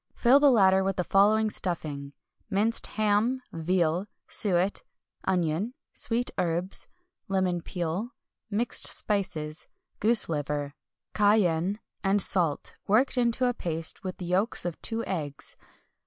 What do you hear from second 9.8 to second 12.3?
goose liver, cayenne, and